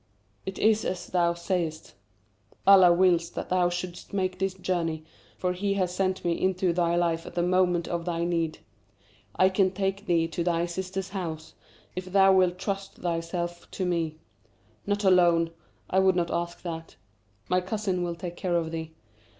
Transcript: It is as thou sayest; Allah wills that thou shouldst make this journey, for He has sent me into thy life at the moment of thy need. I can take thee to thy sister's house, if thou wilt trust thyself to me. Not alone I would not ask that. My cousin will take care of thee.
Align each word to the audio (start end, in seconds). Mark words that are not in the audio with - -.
It 0.47 0.57
is 0.57 0.83
as 0.83 1.05
thou 1.05 1.35
sayest; 1.35 1.93
Allah 2.65 2.91
wills 2.91 3.29
that 3.29 3.49
thou 3.49 3.69
shouldst 3.69 4.13
make 4.13 4.39
this 4.39 4.55
journey, 4.55 5.03
for 5.37 5.53
He 5.53 5.75
has 5.75 5.93
sent 5.95 6.25
me 6.25 6.31
into 6.41 6.73
thy 6.73 6.95
life 6.95 7.27
at 7.27 7.35
the 7.35 7.43
moment 7.43 7.87
of 7.87 8.03
thy 8.05 8.23
need. 8.23 8.57
I 9.35 9.47
can 9.47 9.69
take 9.69 10.07
thee 10.07 10.27
to 10.29 10.43
thy 10.43 10.65
sister's 10.65 11.09
house, 11.09 11.53
if 11.95 12.05
thou 12.05 12.33
wilt 12.33 12.57
trust 12.57 12.95
thyself 12.95 13.69
to 13.69 13.85
me. 13.85 14.17
Not 14.87 15.03
alone 15.03 15.51
I 15.87 15.99
would 15.99 16.15
not 16.15 16.31
ask 16.31 16.63
that. 16.63 16.95
My 17.47 17.61
cousin 17.61 18.01
will 18.01 18.15
take 18.15 18.35
care 18.35 18.55
of 18.55 18.71
thee. 18.71 18.95